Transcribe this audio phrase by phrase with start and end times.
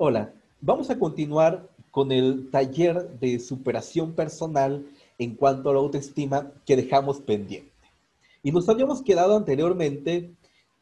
[0.00, 4.86] Hola, vamos a continuar con el taller de superación personal
[5.18, 7.72] en cuanto a la autoestima que dejamos pendiente.
[8.44, 10.30] Y nos habíamos quedado anteriormente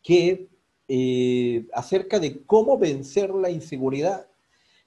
[0.03, 0.49] que
[0.89, 4.27] eh, acerca de cómo vencer la inseguridad.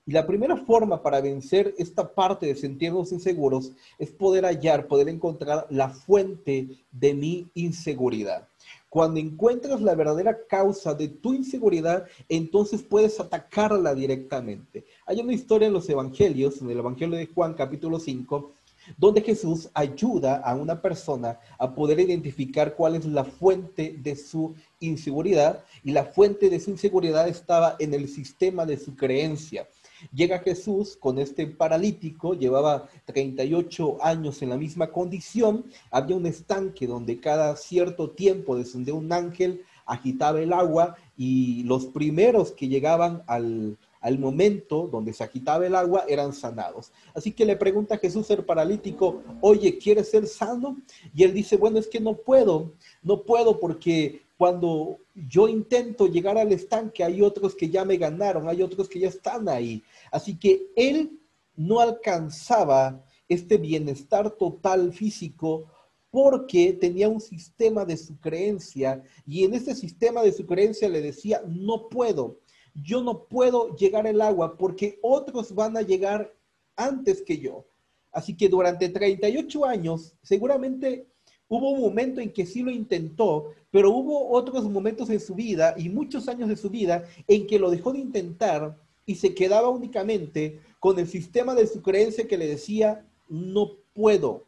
[0.06, 5.10] Y la primera forma para vencer esta parte de sentirnos inseguros es poder hallar, poder
[5.10, 8.48] encontrar la fuente de mi inseguridad.
[8.90, 14.84] Cuando encuentras la verdadera causa de tu inseguridad, entonces puedes atacarla directamente.
[15.06, 18.52] Hay una historia en los evangelios, en el Evangelio de Juan capítulo 5,
[18.98, 24.56] donde Jesús ayuda a una persona a poder identificar cuál es la fuente de su
[24.80, 29.68] inseguridad y la fuente de su inseguridad estaba en el sistema de su creencia.
[30.14, 36.88] Llega Jesús con este paralítico, llevaba 38 años en la misma condición, había un estanque
[36.88, 43.24] donde cada cierto tiempo descendía un ángel, agitaba el agua y los primeros que llegaban
[43.28, 46.92] al, al momento donde se agitaba el agua eran sanados.
[47.14, 50.78] Así que le pregunta a Jesús el paralítico, oye, ¿quieres ser sano?
[51.14, 56.38] Y él dice, bueno, es que no puedo, no puedo porque cuando yo intento llegar
[56.38, 59.84] al estanque, hay otros que ya me ganaron, hay otros que ya están ahí.
[60.14, 61.20] Así que él
[61.58, 65.66] no alcanzaba este bienestar total físico
[66.10, 71.02] porque tenía un sistema de su creencia y en ese sistema de su creencia le
[71.02, 72.40] decía, no puedo,
[72.74, 76.34] yo no puedo llegar al agua porque otros van a llegar
[76.78, 77.66] antes que yo.
[78.10, 81.10] Así que durante 38 años, seguramente
[81.50, 85.74] Hubo un momento en que sí lo intentó, pero hubo otros momentos en su vida
[85.78, 89.70] y muchos años de su vida en que lo dejó de intentar y se quedaba
[89.70, 94.46] únicamente con el sistema de su creencia que le decía, no puedo,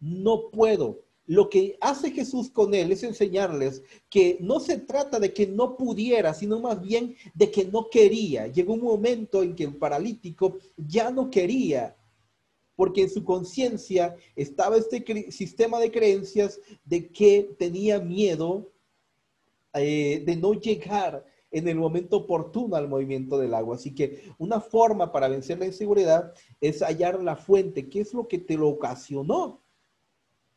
[0.00, 1.00] no puedo.
[1.26, 5.78] Lo que hace Jesús con él es enseñarles que no se trata de que no
[5.78, 8.48] pudiera, sino más bien de que no quería.
[8.48, 11.96] Llegó un momento en que el paralítico ya no quería
[12.76, 18.72] porque en su conciencia estaba este sistema de creencias de que tenía miedo
[19.74, 23.76] eh, de no llegar en el momento oportuno al movimiento del agua.
[23.76, 28.26] Así que una forma para vencer la inseguridad es hallar la fuente, qué es lo
[28.26, 29.62] que te lo ocasionó.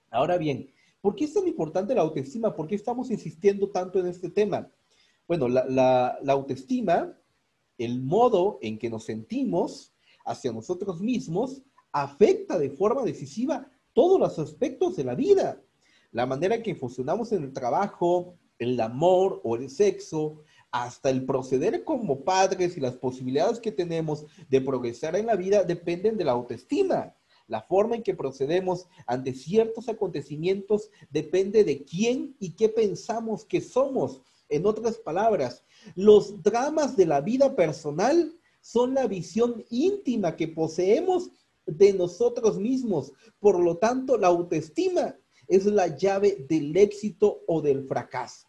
[0.10, 0.72] Ahora bien,
[1.02, 2.56] ¿por qué es tan importante la autoestima?
[2.56, 4.72] ¿Por qué estamos insistiendo tanto en este tema?
[5.28, 7.16] Bueno, la autoestima,
[7.78, 9.94] el modo en que nos sentimos
[10.26, 11.62] hacia nosotros mismos,
[12.02, 15.62] afecta de forma decisiva todos los aspectos de la vida.
[16.12, 21.26] La manera en que funcionamos en el trabajo, el amor o el sexo, hasta el
[21.26, 26.26] proceder como padres y las posibilidades que tenemos de progresar en la vida dependen de
[26.26, 27.16] la autoestima.
[27.48, 33.62] La forma en que procedemos ante ciertos acontecimientos depende de quién y qué pensamos que
[33.62, 34.22] somos.
[34.50, 35.64] En otras palabras,
[35.96, 41.32] los dramas de la vida personal son la visión íntima que poseemos
[41.68, 43.14] de nosotros mismos.
[43.40, 45.16] Por lo tanto, la autoestima
[45.48, 48.48] es la llave del éxito o del fracaso.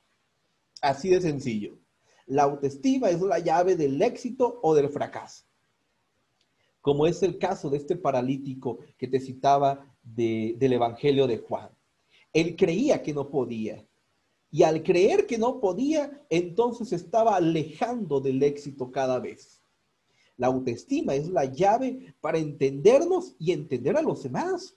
[0.80, 1.78] Así de sencillo.
[2.26, 5.44] La autoestima es la llave del éxito o del fracaso.
[6.80, 11.70] Como es el caso de este paralítico que te citaba del Evangelio de Juan.
[12.32, 13.84] Él creía que no podía.
[14.50, 19.57] Y al creer que no podía, entonces estaba alejando del éxito cada vez.
[20.38, 24.76] La autoestima es la llave para entendernos y entender a los demás.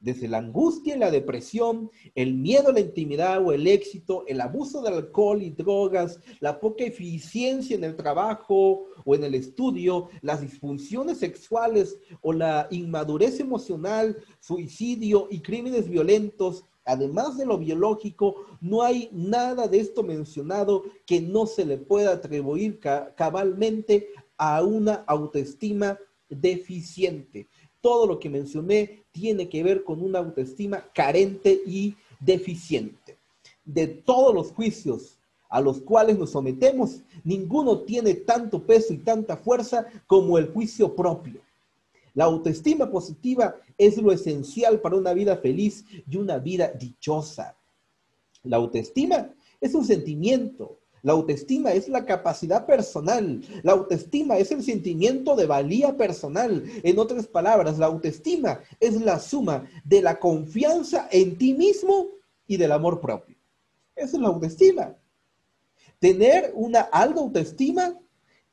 [0.00, 4.40] Desde la angustia y la depresión, el miedo a la intimidad o el éxito, el
[4.40, 10.08] abuso de alcohol y drogas, la poca eficiencia en el trabajo o en el estudio,
[10.22, 18.46] las disfunciones sexuales o la inmadurez emocional, suicidio y crímenes violentos, además de lo biológico,
[18.60, 24.08] no hay nada de esto mencionado que no se le pueda atribuir cabalmente
[24.44, 25.96] a una autoestima
[26.28, 27.46] deficiente.
[27.80, 33.18] Todo lo que mencioné tiene que ver con una autoestima carente y deficiente.
[33.64, 39.36] De todos los juicios a los cuales nos sometemos, ninguno tiene tanto peso y tanta
[39.36, 41.40] fuerza como el juicio propio.
[42.12, 47.54] La autoestima positiva es lo esencial para una vida feliz y una vida dichosa.
[48.42, 49.30] La autoestima
[49.60, 53.42] es un sentimiento, la autoestima es la capacidad personal.
[53.64, 56.64] La autoestima es el sentimiento de valía personal.
[56.84, 62.08] En otras palabras, la autoestima es la suma de la confianza en ti mismo
[62.46, 63.36] y del amor propio.
[63.96, 64.96] Esa es la autoestima.
[65.98, 67.98] Tener una alta autoestima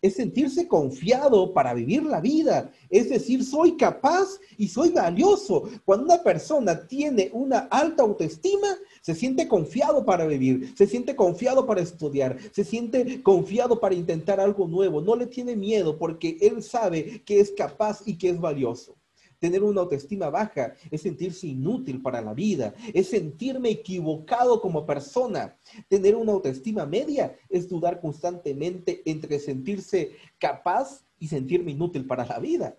[0.01, 2.71] es sentirse confiado para vivir la vida.
[2.89, 5.69] Es decir, soy capaz y soy valioso.
[5.85, 8.67] Cuando una persona tiene una alta autoestima,
[9.01, 14.39] se siente confiado para vivir, se siente confiado para estudiar, se siente confiado para intentar
[14.39, 15.01] algo nuevo.
[15.01, 18.98] No le tiene miedo porque él sabe que es capaz y que es valioso.
[19.39, 25.57] Tener una autoestima baja es sentirse inútil para la vida, es sentirme equivocado como persona.
[25.87, 32.39] Tener una autoestima media es dudar constantemente entre sentirse capaz y sentirme inútil para la
[32.39, 32.77] vida.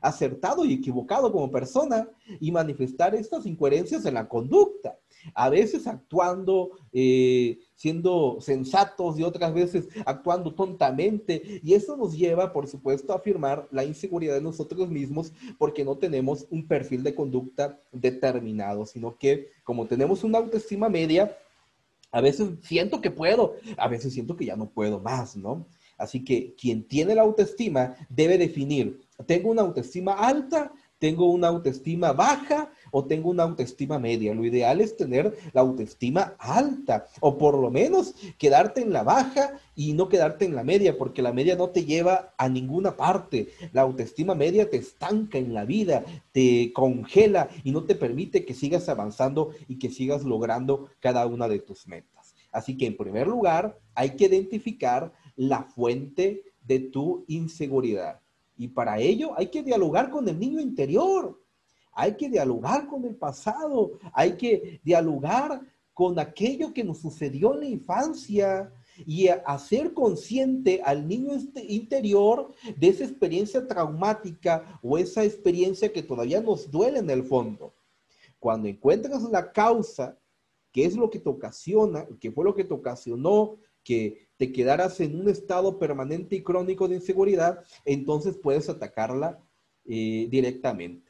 [0.00, 4.98] Acertado y equivocado como persona y manifestar estas incoherencias en la conducta
[5.34, 11.60] a veces actuando, eh, siendo sensatos y otras veces actuando tontamente.
[11.62, 15.96] Y eso nos lleva, por supuesto, a afirmar la inseguridad de nosotros mismos porque no
[15.96, 21.36] tenemos un perfil de conducta determinado, sino que como tenemos una autoestima media,
[22.12, 25.66] a veces siento que puedo, a veces siento que ya no puedo más, ¿no?
[25.98, 30.72] Así que quien tiene la autoestima debe definir, ¿tengo una autoestima alta?
[30.98, 32.70] ¿Tengo una autoestima baja?
[32.90, 34.34] o tengo una autoestima media.
[34.34, 39.58] Lo ideal es tener la autoestima alta o por lo menos quedarte en la baja
[39.74, 43.48] y no quedarte en la media, porque la media no te lleva a ninguna parte.
[43.72, 48.54] La autoestima media te estanca en la vida, te congela y no te permite que
[48.54, 52.34] sigas avanzando y que sigas logrando cada una de tus metas.
[52.50, 58.20] Así que en primer lugar, hay que identificar la fuente de tu inseguridad.
[58.56, 61.38] Y para ello hay que dialogar con el niño interior
[61.96, 65.62] hay que dialogar con el pasado, hay que dialogar
[65.94, 68.70] con aquello que nos sucedió en la infancia
[69.06, 76.02] y hacer consciente al niño este interior de esa experiencia traumática o esa experiencia que
[76.02, 77.74] todavía nos duele en el fondo.
[78.38, 80.18] Cuando encuentras la causa,
[80.72, 85.00] qué es lo que te ocasiona, qué fue lo que te ocasionó que te quedaras
[85.00, 89.40] en un estado permanente y crónico de inseguridad, entonces puedes atacarla
[89.84, 91.06] eh, directamente.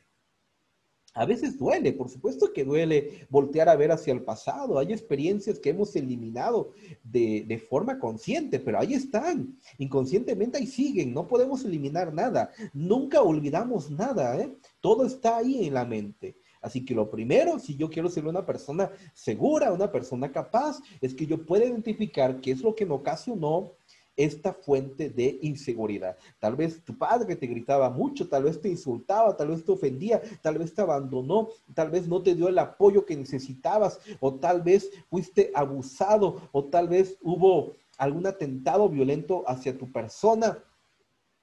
[1.16, 4.78] A veces duele, por supuesto que duele voltear a ver hacia el pasado.
[4.78, 9.58] Hay experiencias que hemos eliminado de, forma consciente, pero ahí están.
[9.78, 11.14] Inconscientemente ahí siguen.
[11.14, 12.50] No podemos eliminar nada.
[12.74, 14.38] Nunca olvidamos nada.
[14.38, 14.54] ¿eh?
[14.82, 16.36] Todo está ahí en la mente.
[16.60, 21.14] Así que lo primero, si yo quiero ser una persona segura, una persona capaz, es
[21.14, 23.72] que yo pueda identificar qué es lo que me ocasionó
[24.16, 26.16] esta fuente de inseguridad.
[26.40, 30.22] Tal vez tu padre te gritaba mucho, tal vez te insultaba, tal vez te ofendía,
[30.42, 34.62] tal vez te abandonó, tal vez no te dio el apoyo que necesitabas, o tal
[34.62, 40.58] vez fuiste abusado, o tal vez hubo algún atentado violento hacia tu persona.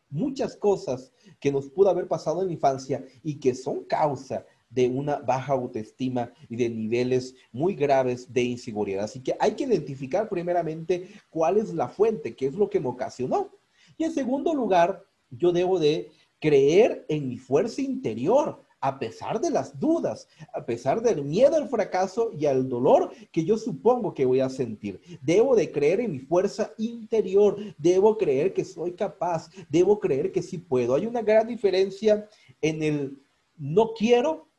[0.09, 4.87] Muchas cosas que nos pudo haber pasado en la infancia y que son causa de
[4.87, 9.03] una baja autoestima y de niveles muy graves de inseguridad.
[9.03, 12.89] Así que hay que identificar primeramente cuál es la fuente, qué es lo que me
[12.89, 13.51] ocasionó.
[13.97, 19.49] Y en segundo lugar, yo debo de creer en mi fuerza interior, a pesar de
[19.49, 24.25] las dudas, a pesar del miedo al fracaso y al dolor que yo supongo que
[24.25, 24.99] voy a sentir.
[25.21, 30.41] Debo de creer en mi fuerza interior, debo creer que soy capaz, debo creer que
[30.41, 30.95] sí puedo.
[30.95, 32.27] Hay una gran diferencia
[32.61, 33.23] en el
[33.55, 34.49] no quiero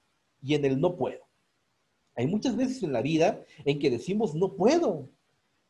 [0.44, 1.24] y en el no puedo.
[2.14, 5.08] Hay muchas veces en la vida en que decimos no puedo,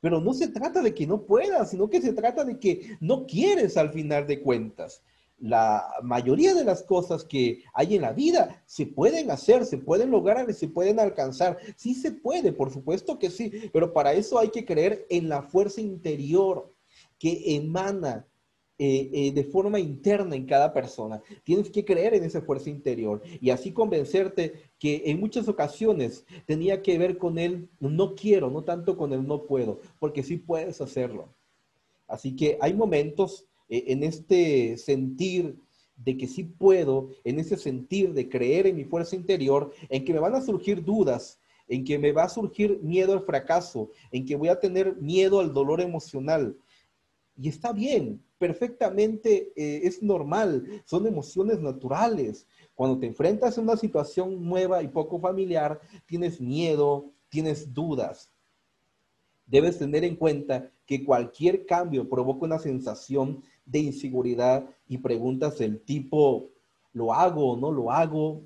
[0.00, 3.24] pero no se trata de que no puedas, sino que se trata de que no
[3.24, 5.02] quieres al final de cuentas.
[5.38, 10.10] La mayoría de las cosas que hay en la vida se pueden hacer, se pueden
[10.10, 11.58] lograr se pueden alcanzar.
[11.76, 15.42] Sí se puede, por supuesto que sí, pero para eso hay que creer en la
[15.42, 16.74] fuerza interior
[17.18, 18.26] que emana
[18.76, 21.22] eh, eh, de forma interna en cada persona.
[21.44, 26.82] Tienes que creer en esa fuerza interior y así convencerte que en muchas ocasiones tenía
[26.82, 30.80] que ver con el no quiero, no tanto con el no puedo, porque sí puedes
[30.80, 31.32] hacerlo.
[32.08, 35.56] Así que hay momentos eh, en este sentir
[35.96, 40.12] de que sí puedo, en ese sentir de creer en mi fuerza interior, en que
[40.12, 44.26] me van a surgir dudas, en que me va a surgir miedo al fracaso, en
[44.26, 46.56] que voy a tener miedo al dolor emocional.
[47.36, 52.46] Y está bien, perfectamente eh, es normal, son emociones naturales.
[52.74, 58.30] Cuando te enfrentas a una situación nueva y poco familiar, tienes miedo, tienes dudas.
[59.46, 65.80] Debes tener en cuenta que cualquier cambio provoca una sensación de inseguridad y preguntas del
[65.80, 66.50] tipo,
[66.92, 68.42] ¿lo hago o no lo hago?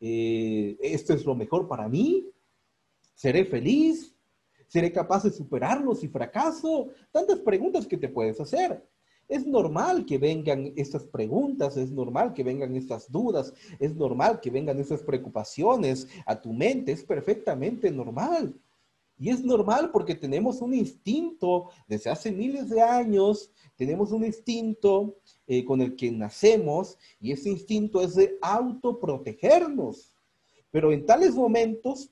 [0.00, 2.26] Eh, ¿Esto es lo mejor para mí?
[3.14, 4.16] ¿Seré feliz?
[4.66, 6.88] ¿Seré capaz de superarlo si fracaso?
[7.12, 8.82] Tantas preguntas que te puedes hacer.
[9.28, 14.50] Es normal que vengan estas preguntas, es normal que vengan estas dudas, es normal que
[14.50, 18.54] vengan estas preocupaciones a tu mente, es perfectamente normal.
[19.18, 25.16] Y es normal porque tenemos un instinto desde hace miles de años, tenemos un instinto
[25.46, 30.12] eh, con el que nacemos y ese instinto es de autoprotegernos.
[30.70, 32.10] Pero en tales momentos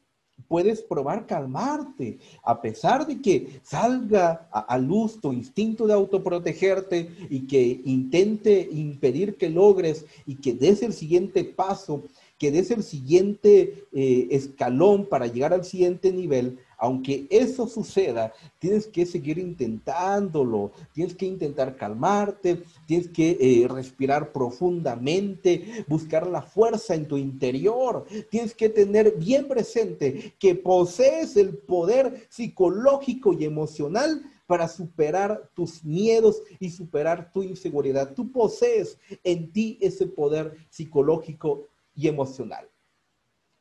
[0.49, 7.47] puedes probar calmarte, a pesar de que salga a, luz tu instinto de autoprotegerte y
[7.47, 12.05] que intente impedir que logres y que des el siguiente paso,
[12.39, 18.89] que des el siguiente eh, escalón para llegar al siguiente nivel, aunque eso suceda, tienes
[18.89, 26.97] que seguir intentándolo, tienes que intentar calmarte, tienes que eh, respirar profundamente, buscar la fuerza
[26.97, 34.21] en tu interior, tienes que tener bien presente que posees el poder psicológico y emocional
[34.49, 38.13] para superar tus miedos y superar tu inseguridad.
[38.13, 42.69] Tú posees en ti ese poder psicológico y emocional.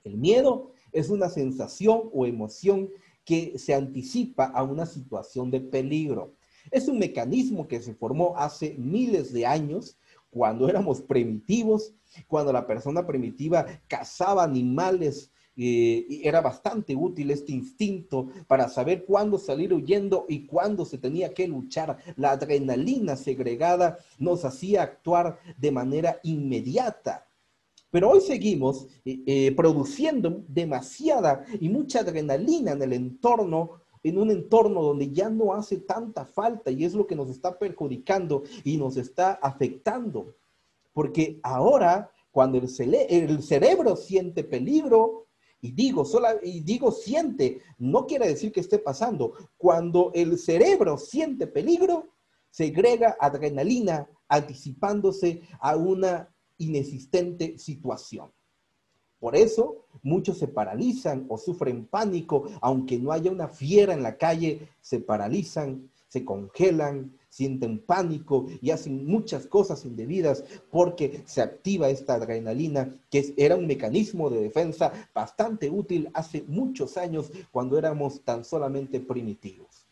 [0.04, 2.90] El miedo es una sensación o emoción
[3.32, 6.36] que se anticipa a una situación de peligro.
[6.70, 9.98] Es un mecanismo que se formó hace miles de años,
[10.30, 11.94] cuando éramos primitivos,
[12.28, 19.38] cuando la persona primitiva cazaba animales eh, era bastante útil este instinto para saber cuándo
[19.38, 22.00] salir huyendo y cuándo se tenía que luchar.
[22.18, 27.31] La adrenalina segregada nos hacía actuar de manera inmediata.
[27.92, 34.32] Pero hoy seguimos eh, eh, produciendo demasiada y mucha adrenalina en el entorno, en un
[34.32, 38.78] entorno donde ya no hace tanta falta y es lo que nos está perjudicando y
[38.78, 40.36] nos está afectando.
[40.94, 42.70] Porque ahora, cuando el,
[43.44, 45.28] cerebro siente peligro,
[45.60, 49.34] y digo, sola, y digo siente, no quiere decir que esté pasando.
[49.58, 52.08] Cuando el cerebro siente peligro,
[52.50, 58.32] segrega adrenalina anticipándose a una inexistente situación.
[59.20, 64.18] Por eso muchos se paralizan o sufren pánico, aunque no haya una fiera en la
[64.18, 71.90] calle, se paralizan, se congelan, sienten pánico y hacen muchas cosas indebidas porque se activa
[71.90, 78.22] esta adrenalina, que era un mecanismo de defensa bastante útil hace muchos años cuando éramos
[78.22, 79.86] tan solamente primitivos.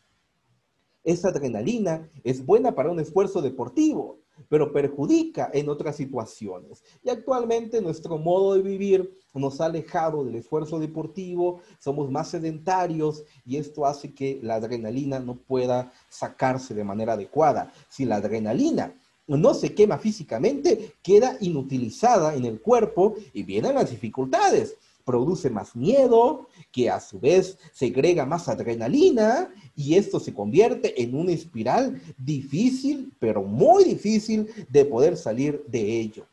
[1.04, 6.84] Esa adrenalina es buena para un esfuerzo deportivo, pero perjudica en otras situaciones.
[7.04, 13.24] Y actualmente nuestro modo de vivir nos ha alejado del esfuerzo deportivo, somos más sedentarios
[13.46, 17.72] y esto hace que la adrenalina no pueda sacarse de manera adecuada.
[17.90, 18.94] Si la adrenalina
[19.28, 24.76] no se quema físicamente, queda inutilizada en el cuerpo y vienen las dificultades
[25.10, 31.16] produce más miedo, que a su vez segrega más adrenalina y esto se convierte en
[31.16, 36.28] una espiral difícil, pero muy difícil de poder salir de ello.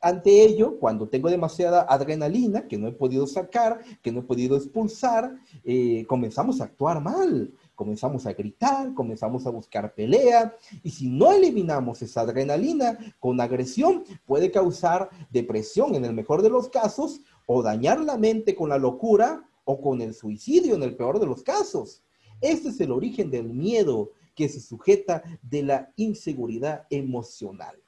[0.00, 4.56] Ante ello, cuando tengo demasiada adrenalina que no he podido sacar, que no he podido
[4.56, 11.08] expulsar, eh, comenzamos a actuar mal, comenzamos a gritar, comenzamos a buscar pelea, y si
[11.08, 17.22] no eliminamos esa adrenalina con agresión, puede causar depresión en el mejor de los casos
[17.50, 21.24] o dañar la mente con la locura o con el suicidio en el peor de
[21.26, 22.02] los casos.
[22.42, 27.82] Este es el origen del miedo que se sujeta de la inseguridad emocional.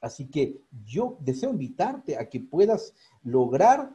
[0.00, 2.92] Así que yo deseo invitarte a que puedas
[3.22, 3.94] lograr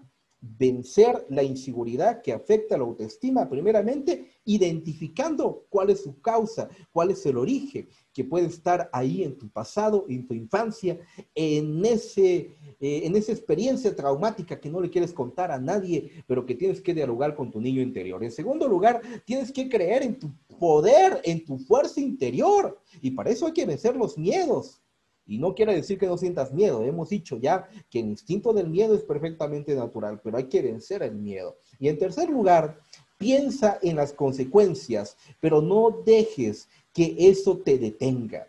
[0.58, 7.26] vencer la inseguridad que afecta la autoestima, primeramente identificando cuál es su causa, cuál es
[7.26, 11.00] el origen que puede estar ahí en tu pasado, en tu infancia,
[11.34, 16.46] en, ese, eh, en esa experiencia traumática que no le quieres contar a nadie, pero
[16.46, 18.24] que tienes que dialogar con tu niño interior.
[18.24, 23.32] En segundo lugar, tienes que creer en tu poder, en tu fuerza interior, y para
[23.32, 24.82] eso hay que vencer los miedos.
[25.28, 26.84] Y no quiere decir que no sientas miedo.
[26.84, 31.02] Hemos dicho ya que el instinto del miedo es perfectamente natural, pero hay que vencer
[31.04, 31.58] el miedo.
[31.80, 32.80] Y en tercer lugar,
[33.18, 38.48] piensa en las consecuencias, pero no dejes que eso te detenga.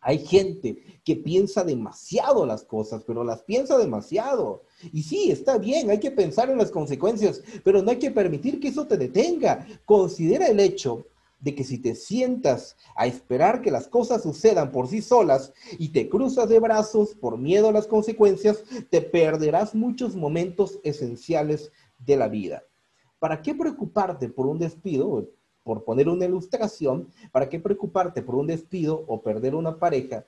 [0.00, 4.62] Hay gente que piensa demasiado las cosas, pero las piensa demasiado.
[4.92, 8.58] Y sí, está bien, hay que pensar en las consecuencias, pero no hay que permitir
[8.58, 9.64] que eso te detenga.
[9.84, 11.06] Considera el hecho
[11.42, 15.90] de que si te sientas a esperar que las cosas sucedan por sí solas y
[15.90, 22.16] te cruzas de brazos por miedo a las consecuencias, te perderás muchos momentos esenciales de
[22.16, 22.62] la vida.
[23.18, 25.28] ¿Para qué preocuparte por un despido?
[25.64, 30.26] Por poner una ilustración, ¿para qué preocuparte por un despido o perder una pareja?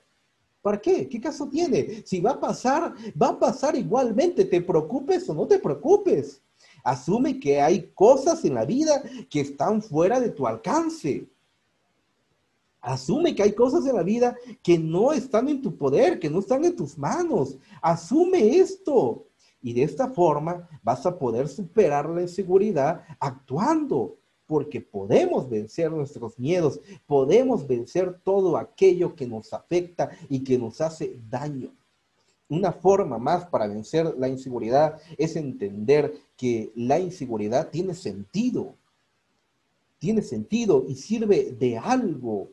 [0.61, 1.07] ¿Para qué?
[1.07, 2.03] ¿Qué caso tiene?
[2.05, 6.41] Si va a pasar, va a pasar igualmente, te preocupes o no te preocupes.
[6.85, 11.27] Asume que hay cosas en la vida que están fuera de tu alcance.
[12.79, 16.39] Asume que hay cosas en la vida que no están en tu poder, que no
[16.39, 17.57] están en tus manos.
[17.81, 19.25] Asume esto.
[19.63, 26.37] Y de esta forma vas a poder superar la inseguridad actuando, porque podemos vencer nuestros
[26.37, 31.73] miedos, podemos vencer todo aquello que nos afecta y que nos hace daño.
[32.47, 38.75] Una forma más para vencer la inseguridad es entender que la inseguridad tiene sentido,
[39.99, 42.49] tiene sentido y sirve de algo.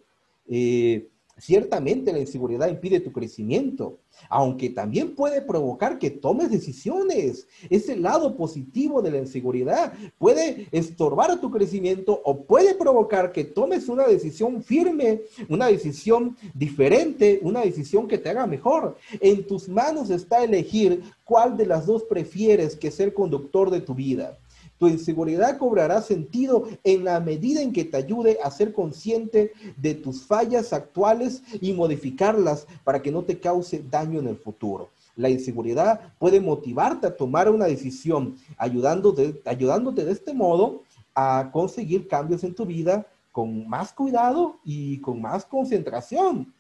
[0.49, 1.09] Eh,
[1.43, 7.49] Ciertamente la inseguridad impide tu crecimiento, aunque también puede provocar que tomes decisiones.
[7.69, 13.89] Ese lado positivo de la inseguridad puede estorbar tu crecimiento o puede provocar que tomes
[13.89, 18.97] una decisión firme, una decisión diferente, una decisión que te haga mejor.
[19.19, 23.97] En tus manos está elegir cuál de las dos prefieres que ser conductor de tu
[23.97, 24.39] vida.
[24.83, 29.95] Tu inseguridad cobrará sentido en la medida en que te ayude a ser consciente de
[29.95, 34.91] tus fallas actuales y modificarlas para que no te cause daño en el futuro.
[35.15, 40.83] La inseguridad puede motivarte a tomar una decisión, ayudándote, ayudándote de este modo
[41.15, 46.53] a conseguir cambios en tu vida con más cuidado y con más concentración.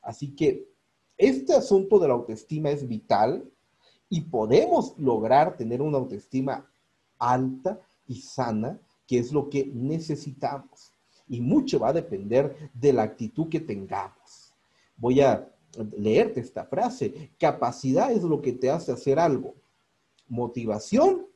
[0.00, 0.66] Así que
[1.18, 3.44] este asunto de la autoestima es vital
[4.08, 6.69] y podemos lograr tener una autoestima
[7.20, 10.92] alta y sana, que es lo que necesitamos.
[11.28, 14.52] Y mucho va a depender de la actitud que tengamos.
[14.96, 15.48] Voy a
[15.96, 17.30] leerte esta frase.
[17.38, 19.54] Capacidad es lo que te hace hacer algo.
[20.28, 21.26] Motivación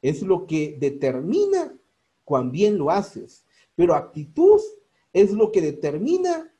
[0.00, 1.76] es lo que determina
[2.24, 3.44] cuán bien lo haces.
[3.74, 4.60] Pero actitud
[5.12, 6.50] es lo que determina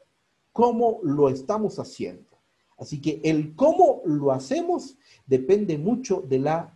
[0.52, 2.30] cómo lo estamos haciendo.
[2.76, 6.73] Así que el cómo lo hacemos depende mucho de la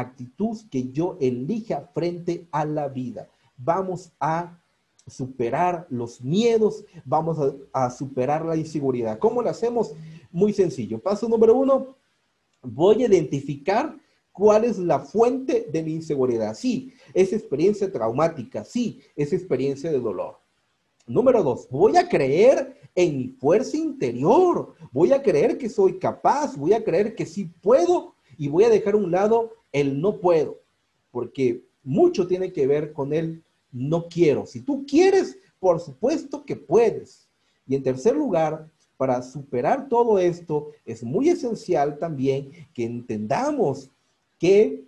[0.00, 3.28] actitud que yo elija frente a la vida.
[3.56, 4.58] Vamos a
[5.06, 7.38] superar los miedos, vamos
[7.72, 9.18] a, superar la inseguridad.
[9.18, 9.94] ¿Cómo lo hacemos?
[10.30, 10.98] Muy sencillo.
[10.98, 11.96] Paso número uno,
[12.62, 13.96] voy a identificar
[14.32, 16.54] cuál es la fuente de mi inseguridad.
[16.54, 20.38] Sí, es experiencia traumática, sí, es experiencia de dolor.
[21.06, 26.56] Número dos, voy a creer en mi fuerza interior, voy a creer que soy capaz,
[26.56, 30.18] voy a creer que sí puedo y voy a dejar a un lado el no
[30.18, 30.60] puedo,
[31.10, 34.46] porque mucho tiene que ver con el no quiero.
[34.46, 37.28] Si tú quieres, por supuesto que puedes.
[37.66, 43.90] Y en tercer lugar, para superar todo esto, es muy esencial también que entendamos
[44.38, 44.84] que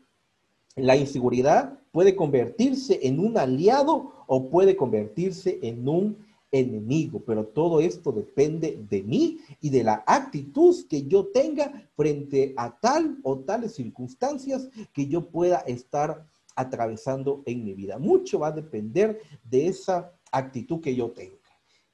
[0.77, 6.17] la inseguridad puede convertirse en un aliado o puede convertirse en un
[6.53, 12.55] enemigo, pero todo esto depende de mí y de la actitud que yo tenga frente
[12.57, 17.99] a tal o tales circunstancias que yo pueda estar atravesando en mi vida.
[17.99, 21.37] Mucho va a depender de esa actitud que yo tenga.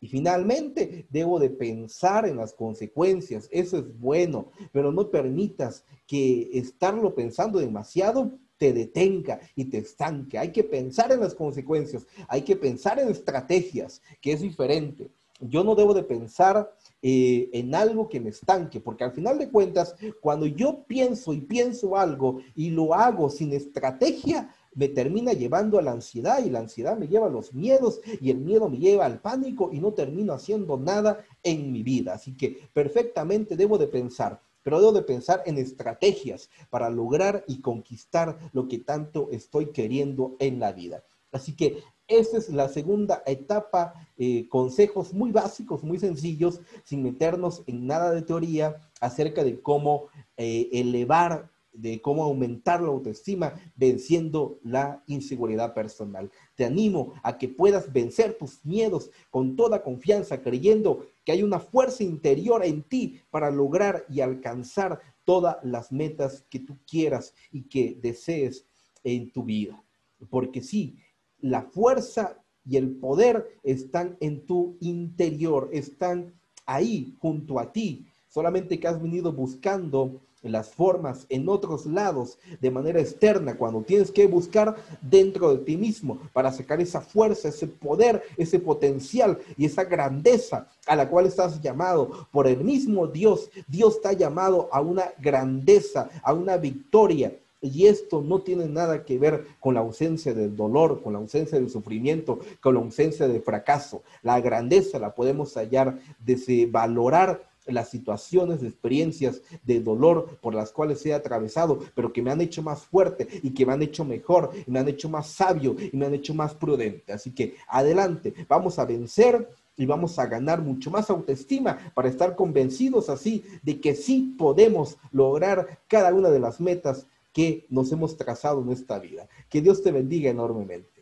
[0.00, 3.48] Y finalmente, debo de pensar en las consecuencias.
[3.50, 10.38] Eso es bueno, pero no permitas que estarlo pensando demasiado te detenga y te estanque.
[10.38, 15.10] Hay que pensar en las consecuencias, hay que pensar en estrategias, que es diferente.
[15.40, 19.50] Yo no debo de pensar eh, en algo que me estanque, porque al final de
[19.50, 25.78] cuentas, cuando yo pienso y pienso algo y lo hago sin estrategia, me termina llevando
[25.78, 28.78] a la ansiedad y la ansiedad me lleva a los miedos y el miedo me
[28.78, 32.14] lleva al pánico y no termino haciendo nada en mi vida.
[32.14, 37.61] Así que perfectamente debo de pensar pero debo de pensar en estrategias para lograr y
[37.61, 41.05] conquistar lo que tanto estoy queriendo en la vida.
[41.31, 47.62] Así que esa es la segunda etapa, eh, consejos muy básicos, muy sencillos, sin meternos
[47.68, 54.58] en nada de teoría acerca de cómo eh, elevar de cómo aumentar la autoestima venciendo
[54.62, 56.30] la inseguridad personal.
[56.54, 61.60] Te animo a que puedas vencer tus miedos con toda confianza, creyendo que hay una
[61.60, 67.62] fuerza interior en ti para lograr y alcanzar todas las metas que tú quieras y
[67.62, 68.66] que desees
[69.04, 69.82] en tu vida.
[70.30, 70.96] Porque sí,
[71.40, 76.34] la fuerza y el poder están en tu interior, están
[76.64, 82.70] ahí junto a ti, solamente que has venido buscando las formas en otros lados de
[82.70, 87.66] manera externa, cuando tienes que buscar dentro de ti mismo para sacar esa fuerza, ese
[87.66, 93.50] poder, ese potencial y esa grandeza a la cual estás llamado por el mismo Dios.
[93.66, 97.37] Dios está llamado a una grandeza, a una victoria.
[97.62, 101.59] Y esto no tiene nada que ver con la ausencia del dolor, con la ausencia
[101.59, 104.02] del sufrimiento, con la ausencia del fracaso.
[104.22, 111.05] La grandeza la podemos hallar desde valorar las situaciones, experiencias de dolor por las cuales
[111.07, 114.50] he atravesado, pero que me han hecho más fuerte y que me han hecho mejor,
[114.66, 117.12] y me han hecho más sabio y me han hecho más prudente.
[117.12, 122.35] Así que adelante, vamos a vencer y vamos a ganar mucho más autoestima para estar
[122.35, 128.16] convencidos así de que sí podemos lograr cada una de las metas que nos hemos
[128.16, 129.29] trazado en esta vida.
[129.50, 130.95] Que Dios te bendiga enormemente.